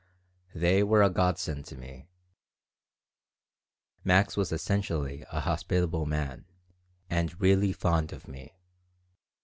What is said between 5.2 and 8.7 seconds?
a hospitable man, and really fond of me.